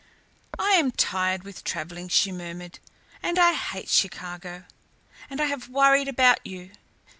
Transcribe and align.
"I 0.57 0.71
am 0.77 0.89
tired 0.89 1.43
with 1.43 1.63
travelling," 1.63 2.07
she 2.09 2.31
murmured, 2.31 2.79
"and 3.21 3.37
I 3.37 3.53
hate 3.53 3.87
Chicago, 3.87 4.63
and 5.29 5.39
I 5.39 5.45
have 5.45 5.69
worried 5.69 6.07
about 6.07 6.39
you. 6.43 6.71